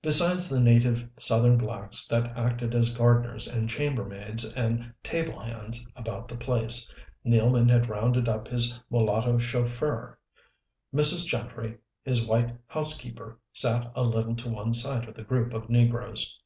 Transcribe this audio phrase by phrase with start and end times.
[0.00, 6.28] Besides the native southern blacks that acted as gardeners and chambermaids and table hands about
[6.28, 6.88] the place,
[7.26, 10.16] Nealman had rounded up his mulatto chauffeur.
[10.94, 11.26] Mrs.
[11.26, 16.38] Gentry, his white housekeeper, sat a little to one side of the group of negroes.